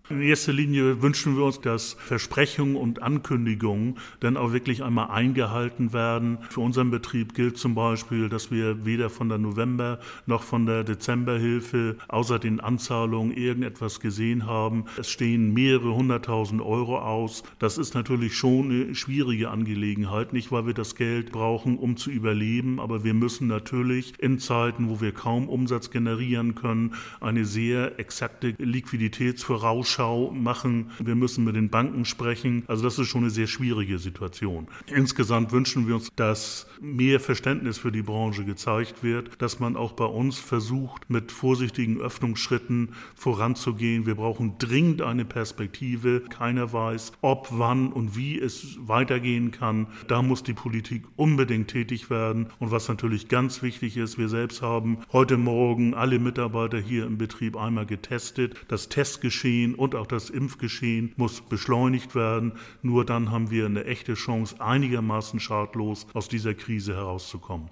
In 0.08 0.22
erster 0.22 0.54
Linie 0.54 1.02
wünschen 1.02 1.36
wir 1.36 1.46
uns, 1.46 1.62
dass 1.62 1.94
Versprechungen 1.94 2.76
und 2.76 3.02
Ankündigungen 3.02 3.98
dann 4.20 4.38
auch 4.38 4.54
wirklich 4.54 4.84
einmal 4.84 5.10
eingehalten 5.10 5.94
werden. 5.94 6.38
Für 6.52 6.60
unseren 6.60 6.92
Betrieb 6.92 7.34
gilt 7.34 7.58
zum 7.58 7.74
Beispiel, 7.74 8.30
dass 8.30 8.52
wir 8.52 8.86
weder 8.86 9.10
von 9.10 9.30
der 9.30 9.40
November- 9.40 9.98
noch 10.28 10.44
von 10.44 10.68
der 10.68 10.84
Dezemberhilfe 10.84 11.96
außer 12.08 12.38
den 12.38 12.60
Anzahlungen 12.60 13.36
irgendetwas 13.36 14.00
gesehen 14.00 14.46
haben. 14.46 14.86
Es 14.96 15.10
stehen 15.10 15.56
mehrere 15.56 15.96
hunderttausend 15.96 16.62
Euro 16.62 17.00
aus. 17.00 17.42
Das 17.58 17.80
ist 17.80 17.96
natürlich 17.96 18.38
schon 18.38 18.70
eine 18.70 18.94
schwierige 18.94 19.50
Angelegenheit, 19.50 20.34
nicht 20.34 20.52
weil 20.52 20.68
wir 20.68 20.76
das 20.76 20.94
Geld 20.94 21.32
brauchen, 21.32 21.80
um 21.80 21.98
zu 21.98 22.12
überleben, 22.12 22.80
aber 22.80 23.04
wir 23.04 23.16
müssen 23.16 23.48
natürlich 23.48 24.14
in 24.20 24.38
Zeiten, 24.38 24.88
wo 24.88 25.02
wir 25.02 25.14
kaum 25.14 25.50
Umsatz 25.50 25.90
generieren 25.90 26.54
können, 26.54 26.94
eine 27.22 27.44
sehr 27.44 27.98
exakte 28.00 28.54
Liquiditätsvorausschau 28.60 29.95
Vorschau 29.96 30.32
machen. 30.32 30.92
Wir 31.00 31.16
müssen 31.16 31.46
mit 31.46 31.56
den 31.56 31.70
Banken 31.70 32.04
sprechen. 32.04 32.64
Also 32.68 32.84
das 32.84 33.00
ist 33.00 33.08
schon 33.08 33.22
eine 33.22 33.30
sehr 33.30 33.48
schwierige 33.48 33.98
Situation. 33.98 34.68
Insgesamt 34.94 35.54
wünschen 35.54 35.88
wir 35.88 35.96
uns, 35.96 36.10
dass 36.18 36.68
mehr 36.82 37.22
Verständnis 37.22 37.78
für 37.78 37.94
die 37.94 38.02
Branche 38.02 38.44
gezeigt 38.44 39.04
wird, 39.04 39.42
dass 39.42 39.60
man 39.60 39.78
auch 39.78 39.94
bei 39.94 40.06
uns 40.06 40.38
versucht, 40.38 41.10
mit 41.10 41.32
vorsichtigen 41.32 42.02
Öffnungsschritten 42.02 42.90
voranzugehen. 43.16 44.06
Wir 44.06 44.16
brauchen 44.16 44.58
dringend 44.58 45.02
eine 45.02 45.24
Perspektive. 45.24 46.24
Keiner 46.30 46.74
weiß, 46.74 47.14
ob, 47.22 47.48
wann 47.52 47.94
und 47.94 48.18
wie 48.18 48.38
es 48.38 48.78
weitergehen 48.82 49.52
kann. 49.52 49.88
Da 50.10 50.22
muss 50.22 50.44
die 50.44 50.54
Politik 50.54 51.06
unbedingt 51.16 51.70
tätig 51.70 52.10
werden. 52.10 52.48
Und 52.60 52.72
was 52.72 52.90
natürlich 52.90 53.30
ganz 53.30 53.62
wichtig 53.62 53.96
ist, 53.96 54.18
wir 54.18 54.28
selbst 54.28 54.62
haben 54.62 54.98
heute 55.14 55.38
Morgen 55.38 55.94
alle 55.94 56.20
Mitarbeiter 56.20 56.80
hier 56.80 57.06
im 57.06 57.18
Betrieb 57.18 57.56
einmal 57.56 57.86
getestet. 57.86 58.56
Das 58.68 58.90
Testgeschehen 58.90 59.76
und 59.86 59.96
auch 59.96 60.08
das 60.08 60.30
Impfgeschehen 60.30 61.14
muss 61.16 61.42
beschleunigt 61.42 62.16
werden. 62.16 62.54
Nur 62.82 63.06
dann 63.06 63.32
haben 63.32 63.52
wir 63.52 63.66
eine 63.66 63.86
echte 63.86 64.16
Chance, 64.16 64.60
einigermaßen 64.60 65.40
schadlos 65.40 66.08
aus 66.14 66.28
dieser 66.28 66.54
Krise 66.54 66.96
herauszukommen. 66.96 67.70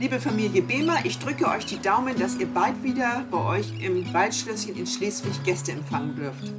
Liebe 0.00 0.18
Familie 0.18 0.62
Behmer, 0.62 1.04
ich 1.04 1.18
drücke 1.18 1.46
euch 1.46 1.66
die 1.66 1.80
Daumen, 1.80 2.18
dass 2.18 2.36
ihr 2.38 2.46
bald 2.46 2.82
wieder 2.82 3.24
bei 3.30 3.58
euch 3.58 3.72
im 3.82 4.12
Waldschlösschen 4.12 4.74
in 4.76 4.86
Schleswig 4.86 5.44
Gäste 5.44 5.72
empfangen 5.72 6.16
dürft. 6.16 6.52